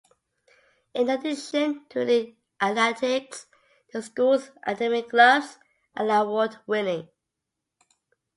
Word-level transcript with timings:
In 0.95 1.11
addition 1.11 1.85
to 1.89 1.99
elite 1.99 2.35
athletics 2.59 3.45
the 3.93 4.01
school's 4.01 4.49
academic 4.65 5.09
clubs 5.09 5.59
are 5.95 6.09
award 6.09 6.57
winning. 6.65 7.07